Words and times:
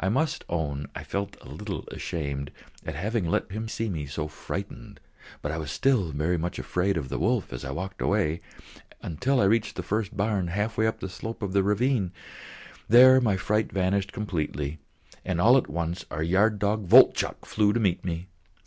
I 0.00 0.08
must 0.08 0.46
own 0.48 0.86
I 0.94 1.04
felt 1.04 1.36
a 1.42 1.48
little 1.50 1.84
ashamed 1.90 2.50
at 2.86 2.94
having 2.94 3.28
let 3.28 3.52
him 3.52 3.68
see 3.68 3.90
me 3.90 4.06
so 4.06 4.26
frightened, 4.26 4.98
but 5.42 5.52
I 5.52 5.58
was 5.58 5.70
still 5.70 6.10
very 6.10 6.38
much 6.38 6.58
afraid 6.58 6.96
of 6.96 7.10
the 7.10 7.18
wolf 7.18 7.52
as 7.52 7.66
I 7.66 7.72
walked 7.72 8.00
away, 8.00 8.40
until 9.02 9.42
I 9.42 9.44
reached 9.44 9.76
the 9.76 9.82
first 9.82 10.16
barn 10.16 10.46
half 10.46 10.78
way 10.78 10.86
up 10.86 11.00
the 11.00 11.10
slope 11.10 11.42
of 11.42 11.52
the 11.52 11.62
ravine; 11.62 12.12
there 12.88 13.20
my 13.20 13.36
fright 13.36 13.70
vanished 13.70 14.10
completely, 14.10 14.78
and 15.22 15.38
all 15.38 15.58
at 15.58 15.68
once 15.68 16.06
our 16.10 16.22
yard 16.22 16.58
dog 16.58 16.86
Voltchok 16.86 17.44
flew 17.44 17.74
to 17.74 17.78
meet 17.80 18.02
me. 18.02 18.28